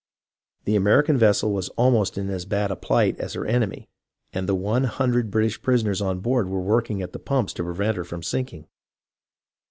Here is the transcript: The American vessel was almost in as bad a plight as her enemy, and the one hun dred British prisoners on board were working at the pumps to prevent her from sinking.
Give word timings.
The 0.65 0.75
American 0.75 1.15
vessel 1.15 1.53
was 1.53 1.69
almost 1.77 2.17
in 2.17 2.27
as 2.31 2.43
bad 2.45 2.71
a 2.71 2.75
plight 2.75 3.19
as 3.19 3.33
her 3.33 3.45
enemy, 3.45 3.87
and 4.33 4.49
the 4.49 4.55
one 4.55 4.85
hun 4.85 5.11
dred 5.11 5.29
British 5.29 5.61
prisoners 5.61 6.01
on 6.01 6.21
board 6.21 6.49
were 6.49 6.59
working 6.59 7.03
at 7.03 7.13
the 7.13 7.19
pumps 7.19 7.53
to 7.53 7.63
prevent 7.63 7.97
her 7.97 8.03
from 8.03 8.23
sinking. 8.23 8.65